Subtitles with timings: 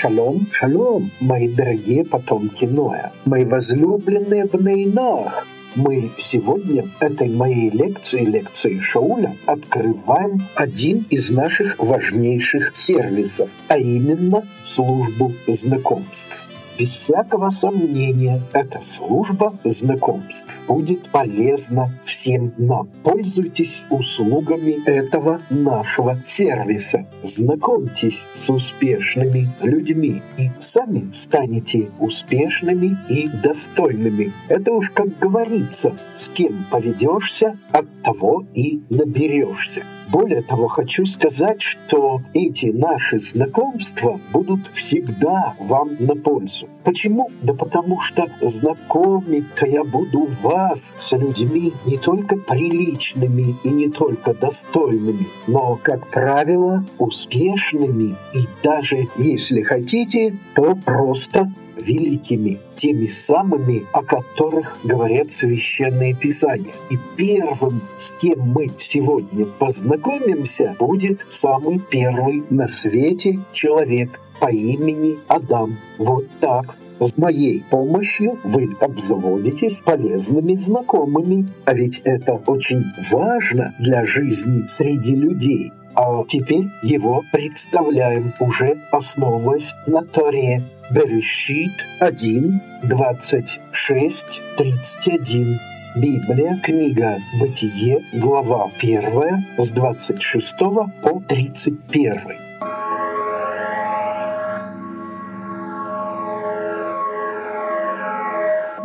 [0.00, 5.44] Шалом, шалом, мои дорогие потомки Ноя, мои возлюбленные в Нейнах,
[5.74, 14.46] мы сегодня этой моей лекции, лекции Шауля, открываем один из наших важнейших сервисов, а именно
[14.74, 16.47] службу знакомств.
[16.78, 22.88] Без всякого сомнения, эта служба знакомств будет полезна всем нам.
[23.02, 27.04] Пользуйтесь услугами этого нашего сервиса.
[27.24, 34.32] Знакомьтесь с успешными людьми и сами станете успешными и достойными.
[34.48, 39.82] Это уж как говорится, с кем поведешься, от того и наберешься.
[40.10, 46.67] Более того, хочу сказать, что эти наши знакомства будут всегда вам на пользу.
[46.84, 47.28] Почему?
[47.42, 54.32] Да потому что знакомить-то я буду вас с людьми не только приличными и не только
[54.32, 64.02] достойными, но, как правило, успешными и даже, если хотите, то просто великими, теми самыми, о
[64.02, 66.74] которых говорят священные писания.
[66.90, 75.18] И первым, с кем мы сегодня познакомимся, будет самый первый на свете человек по имени
[75.28, 75.78] Адам.
[75.98, 76.76] Вот так.
[77.00, 81.46] С моей помощью вы обзаводитесь полезными знакомыми.
[81.64, 85.72] А ведь это очень важно для жизни среди людей.
[85.94, 90.62] А теперь его представляем, уже основываясь на Торе.
[90.90, 94.24] Берешит 1, 26,
[94.56, 95.60] 31.
[95.96, 102.47] Библия, книга «Бытие», глава 1, с 26 по 31.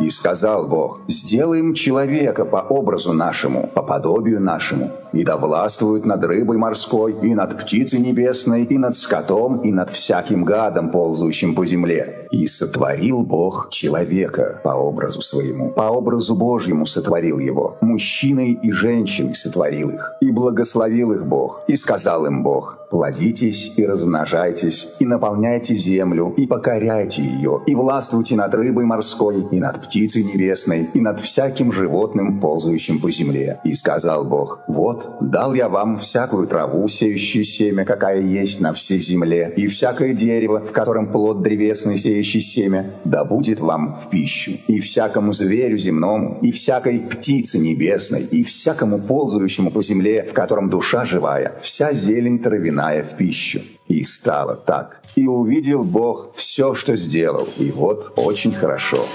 [0.04, 6.24] И сказал Бог, сделаем человека по образу нашему, по подобию нашему, и да властвует над
[6.24, 11.64] рыбой морской, и над птицей небесной, и над скотом, и над всяким гадом, ползающим по
[11.64, 12.28] земле.
[12.30, 19.34] И сотворил Бог человека по образу своему, по образу Божьему сотворил его, мужчиной и женщиной
[19.34, 25.74] сотворил их, и благословил их Бог, и сказал им Бог, Плодитесь и размножайтесь, и наполняйте
[25.74, 31.18] землю, и покоряйте ее, и властвуйте над рыбой морской, и над птицей небесной, и над
[31.18, 33.58] всяким животным, ползающим по земле.
[33.64, 39.00] И сказал Бог, вот, дал я вам всякую траву, сеющую семя, какая есть на всей
[39.00, 44.52] земле, и всякое дерево, в котором плод древесный, сеющий семя, да будет вам в пищу,
[44.68, 50.70] и всякому зверю земному, и всякой птице небесной, и всякому ползающему по земле, в котором
[50.70, 53.60] душа живая, вся зелень травяная, в пищу.
[53.86, 55.02] И стало так.
[55.14, 59.06] И увидел Бог все, что сделал, и вот очень хорошо.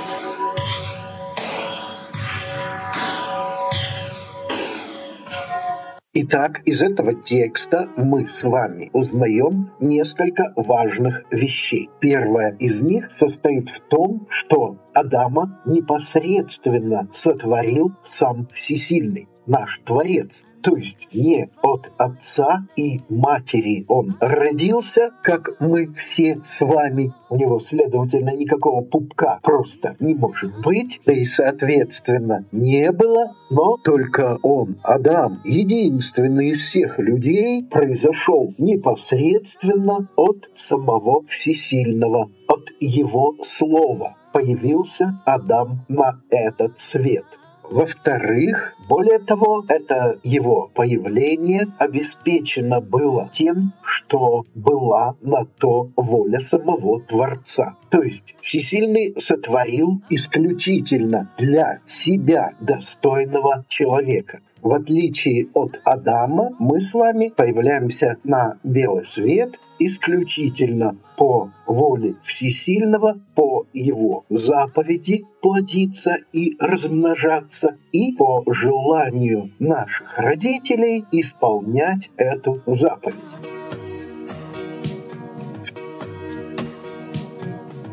[6.21, 11.89] Итак, из этого текста мы с вами узнаем несколько важных вещей.
[12.01, 20.29] Первое из них состоит в том, что Адама непосредственно сотворил сам Всесильный, наш Творец.
[20.61, 27.13] То есть не от отца и матери он родился, как мы все с вами.
[27.29, 33.33] У него, следовательно, никакого пупка просто не может быть, да и, соответственно, не было.
[33.49, 43.35] Но только он, Адам, единственный из всех людей, произошел непосредственно от самого Всесильного, от его
[43.57, 44.17] слова.
[44.33, 47.25] Появился Адам на этот свет.
[47.69, 56.99] Во-вторых, более того, это его появление обеспечено было тем, что была на то воля самого
[57.01, 57.75] Творца.
[57.91, 64.39] То есть Всесильный сотворил исключительно для себя достойного человека.
[64.61, 73.19] В отличие от Адама, мы с вами появляемся на белый свет исключительно по воле Всесильного,
[73.35, 83.15] по его заповеди плодиться и размножаться, и по желанию наших родителей исполнять эту заповедь.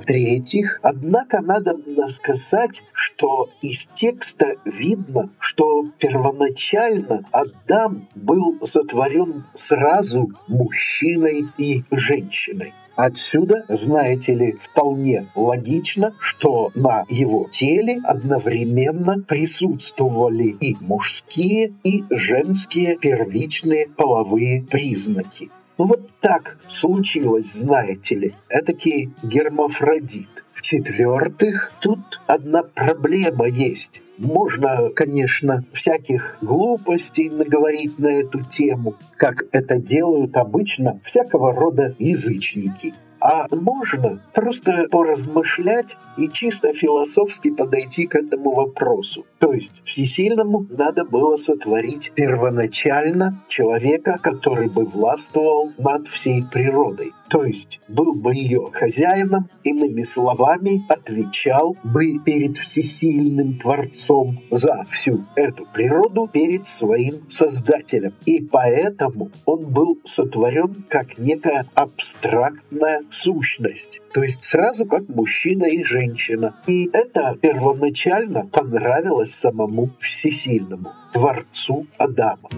[0.07, 1.77] В-третьих, однако надо
[2.13, 12.73] сказать, что из текста видно, что первоначально Адам был сотворен сразу мужчиной и женщиной.
[12.95, 22.97] Отсюда, знаете ли, вполне логично, что на его теле одновременно присутствовали и мужские, и женские
[22.97, 25.51] первичные половые признаки.
[25.79, 30.29] Ну вот так случилось, знаете ли, этакий гермафродит.
[30.55, 34.01] В-четвертых, тут одна проблема есть.
[34.17, 42.95] Можно, конечно, всяких глупостей наговорить на эту тему, как это делают обычно всякого рода язычники.
[43.29, 49.27] А можно просто поразмышлять и чисто философски подойти к этому вопросу.
[49.41, 57.13] То есть всесильному надо было сотворить первоначально человека, который бы властвовал над всей природой.
[57.29, 65.25] То есть был бы ее хозяином, иными словами, отвечал бы перед всесильным Творцом за всю
[65.35, 68.15] эту природу, перед своим Создателем.
[68.25, 74.01] И поэтому он был сотворен как некая абстрактная сущность.
[74.13, 76.57] То есть сразу как мужчина и женщина.
[76.67, 82.49] И это первоначально понравилось самому всесильному, Творцу Адама.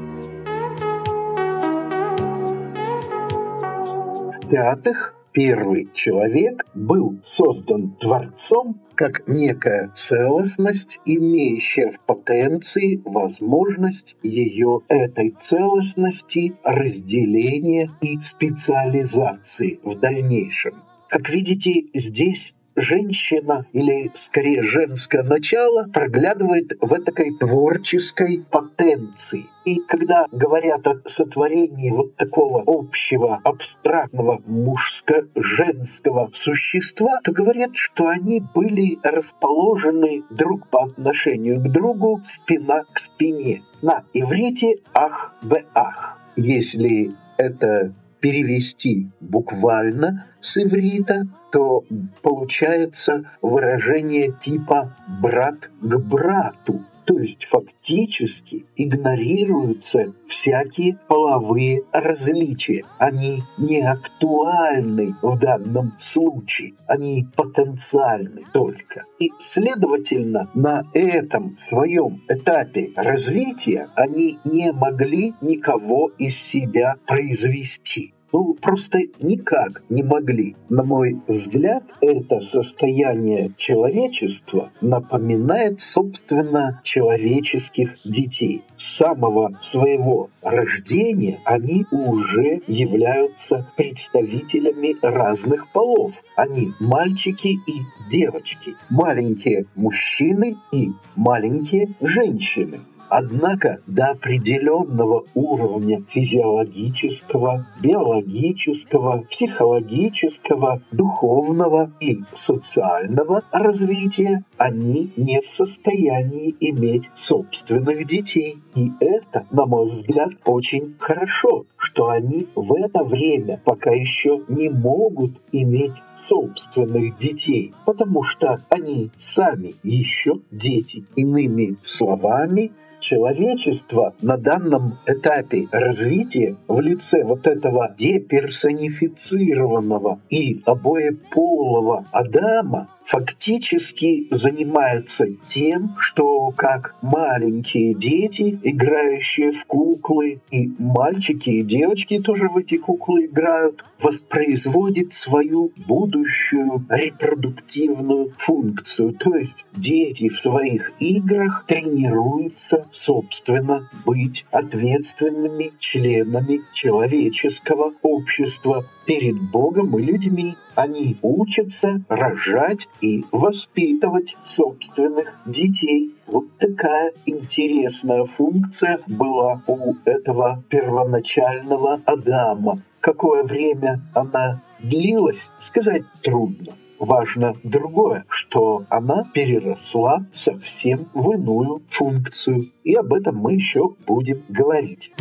[4.48, 15.36] В-пятых, первый человек был создан Творцом как некая целостность, имеющая в потенции возможность ее этой
[15.42, 20.76] целостности разделения и специализации в дальнейшем.
[21.10, 29.46] Как видите, здесь женщина, или скорее женское начало, проглядывает в этой творческой потенции.
[29.64, 38.42] И когда говорят о сотворении вот такого общего, абстрактного мужско-женского существа, то говорят, что они
[38.54, 43.62] были расположены друг по отношению к другу, спина к спине.
[43.82, 46.18] На иврите «ах бе ах».
[46.36, 51.84] Если это перевести буквально с иврита, то
[52.22, 56.84] получается выражение типа «брат к брату».
[57.08, 62.84] То есть фактически игнорируются всякие половые различия.
[62.98, 69.06] Они не актуальны в данном случае, они потенциальны только.
[69.18, 78.12] И, следовательно, на этом своем этапе развития они не могли никого из себя произвести.
[78.30, 80.54] Ну, просто никак не могли.
[80.68, 88.62] На мой взгляд, это состояние человечества напоминает, собственно, человеческих детей.
[88.76, 96.12] С самого своего рождения они уже являются представителями разных полов.
[96.36, 102.80] Они мальчики и девочки, маленькие мужчины и маленькие женщины.
[103.10, 116.54] Однако до определенного уровня физиологического, биологического, психологического, духовного и социального развития они не в состоянии
[116.60, 118.58] иметь собственных детей.
[118.74, 124.68] И это, на мой взгляд, очень хорошо, что они в это время пока еще не
[124.68, 125.94] могут иметь
[126.28, 131.04] собственных детей, потому что они сами еще дети.
[131.16, 142.88] Иными словами, человечество на данном этапе развития в лице вот этого деперсонифицированного и обоеполого Адама
[143.08, 152.48] фактически занимается тем, что как маленькие дети, играющие в куклы, и мальчики и девочки тоже
[152.48, 159.14] в эти куклы играют, воспроизводит свою будущую репродуктивную функцию.
[159.14, 169.98] То есть дети в своих играх тренируются, собственно, быть ответственными членами человеческого общества перед Богом
[169.98, 170.56] и людьми.
[170.74, 176.14] Они учатся рожать и воспитывать собственных детей.
[176.26, 182.82] Вот такая интересная функция была у этого первоначального Адама.
[183.00, 186.74] Какое время она длилась, сказать трудно.
[186.98, 192.72] Важно другое, что она переросла совсем в иную функцию.
[192.82, 195.12] И об этом мы еще будем говорить.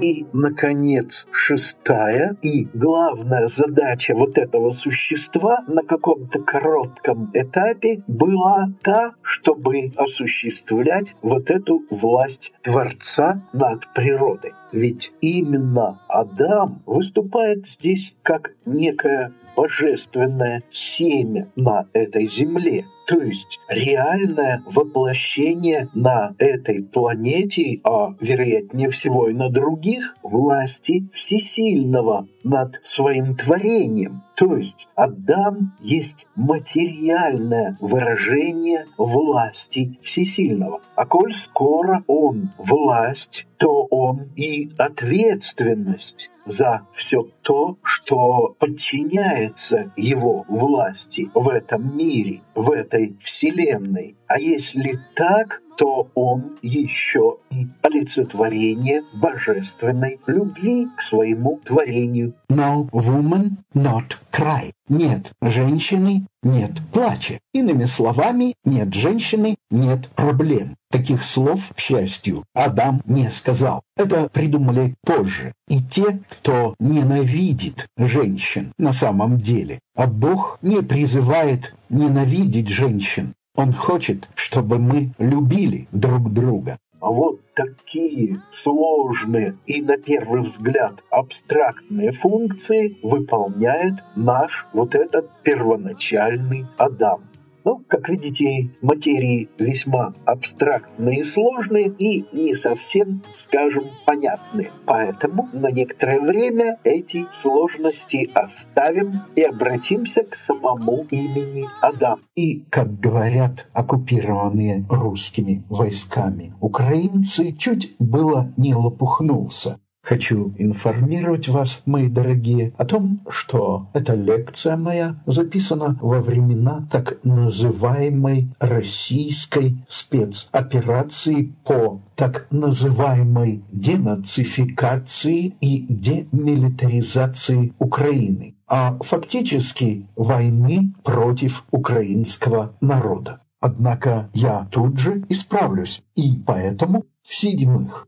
[0.00, 9.12] И, наконец, шестая и главная задача вот этого существа на каком-то коротком этапе была та,
[9.22, 14.52] чтобы осуществлять вот эту власть Творца над природой.
[14.72, 24.62] Ведь именно Адам выступает здесь как некое божественное семя на этой земле, то есть реальное
[24.66, 34.22] воплощение на этой планете, а вероятнее всего и на других, власти всесильного над своим творением.
[34.36, 40.80] То есть Адам есть материальное выражение власти всесильного.
[40.94, 50.44] А коль скоро он власть, то он и ответственность за все то, что подчиняется его
[50.48, 54.16] власти в этом мире, в этой вселенной.
[54.26, 62.34] А если так, то он еще и олицетворение божественной любви к своему творению.
[62.50, 64.72] No woman, not cry.
[64.88, 67.38] Нет женщины, нет плача.
[67.52, 70.76] Иными словами, нет женщины, нет проблем.
[70.90, 73.82] Таких слов, к счастью, Адам не сказал.
[73.96, 75.54] Это придумали позже.
[75.68, 79.80] И те, кто ненавидит женщин на самом деле.
[79.96, 83.34] А Бог не призывает ненавидеть женщин.
[83.56, 86.78] Он хочет, чтобы мы любили друг друга.
[87.00, 96.66] А вот такие сложные и, на первый взгляд, абстрактные функции выполняет наш вот этот первоначальный
[96.78, 97.24] Адам.
[97.64, 104.70] Ну, как видите, материи весьма абстрактные сложные и не совсем, скажем, понятные.
[104.84, 112.20] Поэтому на некоторое время эти сложности оставим и обратимся к самому имени Адам.
[112.34, 122.10] И, как говорят оккупированные русскими войсками украинцы, чуть было не лопухнулся Хочу информировать вас, мои
[122.10, 132.02] дорогие, о том, что эта лекция моя записана во времена так называемой российской спецоперации по
[132.16, 143.40] так называемой денацификации и демилитаризации Украины, а фактически войны против украинского народа.
[143.58, 148.06] Однако я тут же исправлюсь, и поэтому в седьмых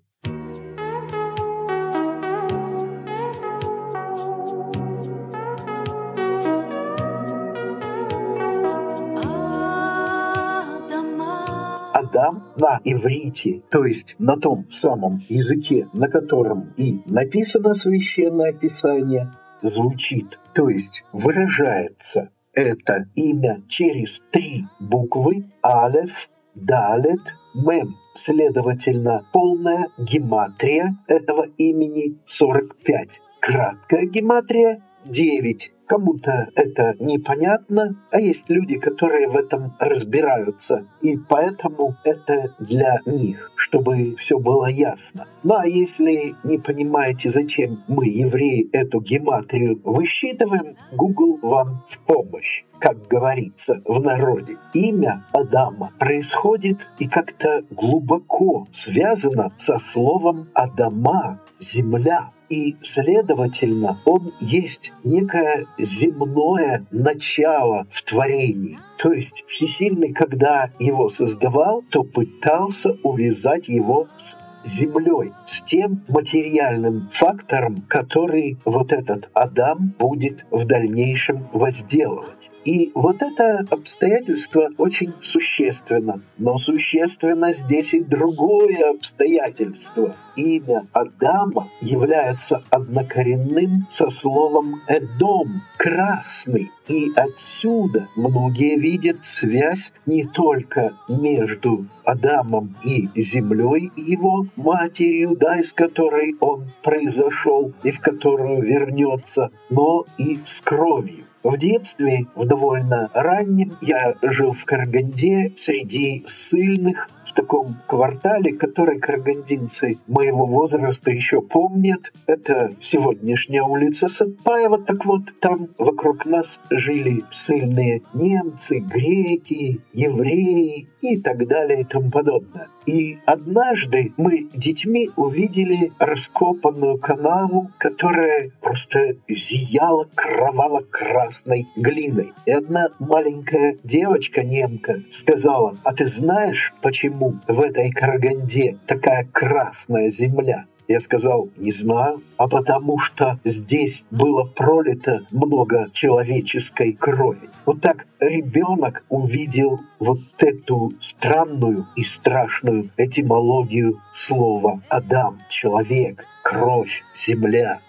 [12.16, 19.32] Адам на иврите, то есть на том самом языке, на котором и написано священное писание,
[19.62, 26.10] звучит, то есть выражается это имя через три буквы Алеф,
[26.54, 27.20] Далет,
[27.54, 27.96] Мем.
[28.24, 33.08] Следовательно, полная гематрия этого имени 45.
[33.40, 35.70] Краткая гематрия 9.
[35.86, 43.52] Кому-то это непонятно, а есть люди, которые в этом разбираются, и поэтому это для них,
[43.54, 45.26] чтобы все было ясно.
[45.44, 52.64] Ну а если не понимаете, зачем мы, евреи, эту гематрию высчитываем, Google вам в помощь
[52.78, 54.58] как говорится в народе.
[54.74, 64.92] Имя Адама происходит и как-то глубоко связано со словом Адама, земля и, следовательно, он есть
[65.02, 68.78] некое земное начало в творении.
[68.98, 77.10] То есть Всесильный, когда его создавал, то пытался увязать его с землей, с тем материальным
[77.12, 82.35] фактором, который вот этот Адам будет в дальнейшем возделывать.
[82.66, 86.20] И вот это обстоятельство очень существенно.
[86.36, 90.16] Но существенно здесь и другое обстоятельство.
[90.34, 96.72] Имя Адама является однокоренным со словом «эдом»— «красный».
[96.88, 105.72] И отсюда многие видят связь не только между Адамом и землей его матерью, да, из
[105.72, 111.26] которой он произошел и в которую вернется, но и с кровью.
[111.46, 119.98] В детстве, в довольно раннем, я жил в Караганде среди сильных таком квартале, который карагандинцы
[120.08, 122.00] моего возраста еще помнят.
[122.26, 124.78] Это сегодняшняя улица Сатпаева.
[124.84, 132.10] Так вот, там вокруг нас жили сильные немцы, греки, евреи и так далее и тому
[132.10, 132.68] подобное.
[132.86, 142.32] И однажды мы детьми увидели раскопанную канаву, которая просто зияла кроваво-красной глиной.
[142.46, 150.66] И одна маленькая девочка-немка сказала, а ты знаешь, почему в этой Караганде такая красная земля?
[150.88, 157.50] Я сказал, не знаю, а потому что здесь было пролито много человеческой крови.
[157.64, 167.80] Вот так ребенок увидел вот эту странную и страшную этимологию слова «Адам», «человек», «кровь», «земля».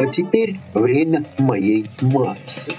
[0.00, 2.72] А теперь время моей массы.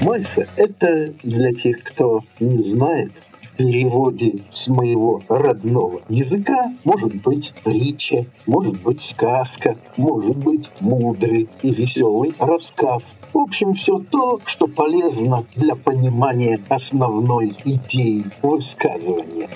[0.00, 3.12] Мальфа— это для тех, кто не знает,
[3.54, 11.48] в переводе с моего родного языка может быть притча, может быть сказка, может быть мудрый
[11.62, 13.02] и веселый рассказ.
[13.32, 19.48] В общем, все то, что полезно для понимания основной идеи высказывания.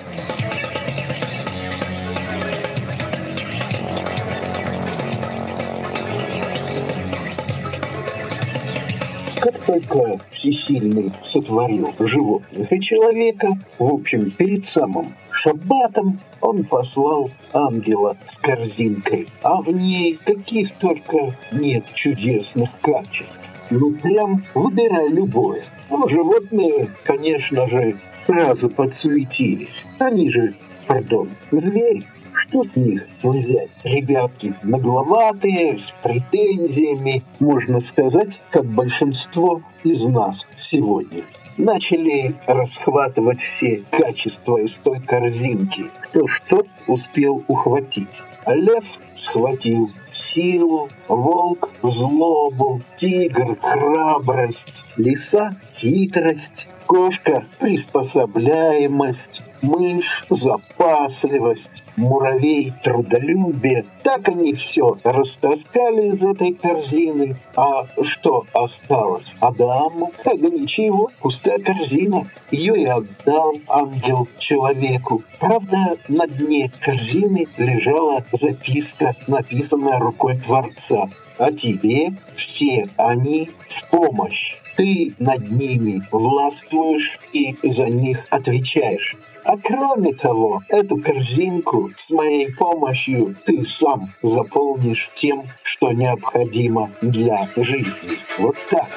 [9.40, 18.16] Как только Всесильный сотворил животных и человека, в общем, перед самым шаббатом он послал ангела
[18.26, 23.32] с корзинкой, а в ней каких только нет чудесных качеств.
[23.70, 25.64] Ну, прям выбирай любое.
[25.88, 29.84] Ну, животные, конечно же, сразу подсуетились.
[30.00, 30.54] Они же,
[30.88, 32.04] пардон, звери.
[32.46, 33.70] Что с них взять?
[33.82, 41.24] Ребятки нагловатые, с претензиями, можно сказать, как большинство из нас сегодня.
[41.56, 48.06] Начали расхватывать все качества из той корзинки, кто что успел ухватить.
[48.46, 48.84] Лев
[49.16, 63.84] схватил силу, волк— злобу, тигр— храбрость, лиса— хитрость, кошка— приспособляемость, мышь— запасливость, муравей— трудолюбие.
[64.02, 67.36] Так они все растаскали из этой корзины.
[67.54, 70.12] А что осталось Адаму?
[70.24, 72.30] Да ничего, пустая корзина.
[72.50, 75.22] Ее и отдал ангел человеку.
[75.40, 81.10] Правда, на дне корзины лежала записка, написанная рукой Творца.
[81.36, 89.16] А тебе все они в помощь ты над ними властвуешь и за них отвечаешь.
[89.42, 97.50] А кроме того, эту корзинку с моей помощью ты сам заполнишь тем, что необходимо для
[97.56, 98.18] жизни.
[98.38, 98.88] Вот так.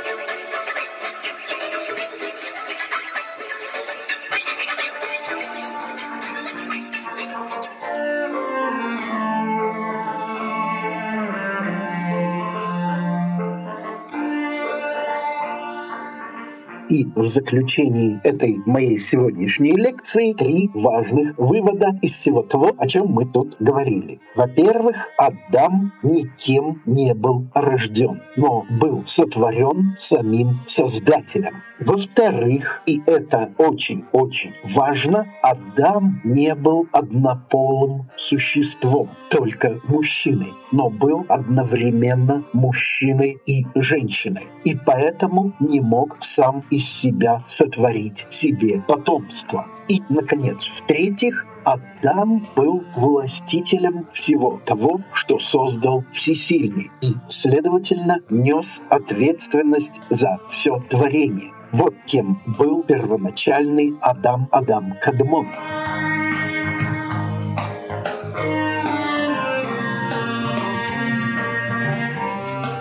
[16.91, 23.07] И в заключении этой моей сегодняшней лекции три важных вывода из всего того, о чем
[23.07, 24.19] мы тут говорили.
[24.35, 31.63] Во-первых, Адам никем не был рожден, но был сотворен самим Создателем.
[31.79, 42.43] Во-вторых, и это очень-очень важно, Адам не был однополым существом, только мужчиной, но был одновременно
[42.53, 49.67] мужчиной и женщиной, и поэтому не мог сам и из себя сотворить себе потомство.
[49.87, 59.91] И, наконец, в-третьих, Адам был властителем всего того, что создал Всесильный, и, следовательно, нес ответственность
[60.09, 61.51] за все творение.
[61.71, 65.47] Вот кем был первоначальный Адам Адам Кадмон.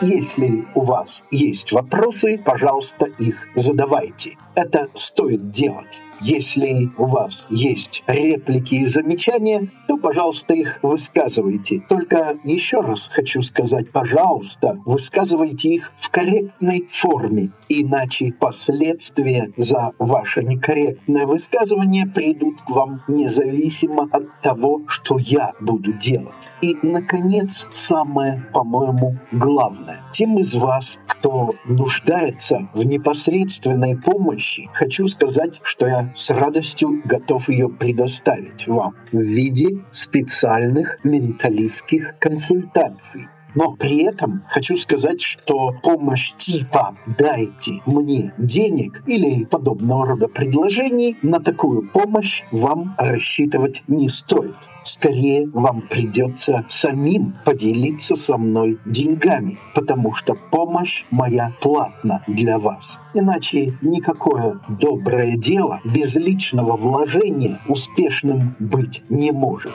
[0.00, 4.38] Если у вас есть вопросы, пожалуйста, их задавайте.
[4.54, 6.00] Это стоит делать.
[6.20, 11.82] Если у вас есть реплики и замечания, то, пожалуйста, их высказывайте.
[11.88, 20.44] Только еще раз хочу сказать, пожалуйста, высказывайте их в корректной форме, иначе последствия за ваше
[20.44, 26.34] некорректное высказывание придут к вам независимо от того, что я буду делать.
[26.60, 30.00] И, наконец, самое, по-моему, главное.
[30.12, 37.68] Тем из вас, кто нуждается в непосредственной помощи, хочу сказать, что с радостью готов ее
[37.68, 43.28] предоставить вам в виде специальных менталистских консультаций.
[43.54, 51.16] Но при этом хочу сказать, что помощь типа «дайте мне денег» или подобного рода предложений
[51.22, 54.54] на такую помощь вам рассчитывать не стоит.
[54.84, 62.84] Скорее вам придется самим поделиться со мной деньгами, потому что помощь моя платна для вас.
[63.12, 69.72] Иначе никакое доброе дело без личного вложения успешным быть не может.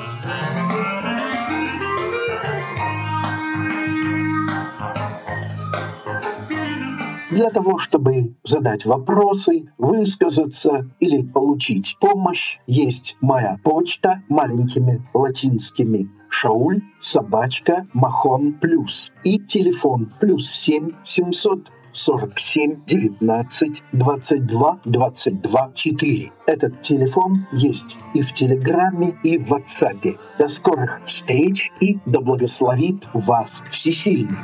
[7.35, 16.79] Для того, чтобы задать вопросы, высказаться или получить помощь, есть моя почта маленькими латинскими шауль
[17.01, 26.31] собачка махон плюс и телефон плюс семь семьсот 47 19 22 22 4.
[26.47, 30.17] Этот телефон есть и в Телеграме, и в WhatsApp.
[30.39, 34.37] До скорых встреч и да благословит вас Всесильный.